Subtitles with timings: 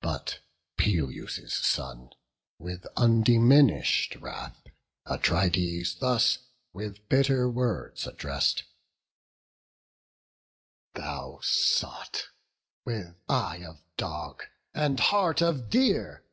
[0.00, 0.40] But
[0.78, 2.14] Peleus' son,
[2.58, 4.66] with undiminish'd wrath,
[5.04, 6.38] Atrides thus
[6.72, 8.62] with bitter words address'd:
[10.94, 12.28] "Thou sot,
[12.86, 16.24] with eye of dog, and heart of deer!